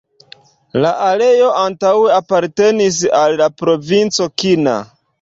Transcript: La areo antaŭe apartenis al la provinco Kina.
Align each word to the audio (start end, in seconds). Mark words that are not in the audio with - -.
La 0.85 0.93
areo 1.07 1.51
antaŭe 1.65 2.09
apartenis 2.17 3.01
al 3.23 3.39
la 3.45 3.53
provinco 3.63 4.33
Kina. 4.43 4.79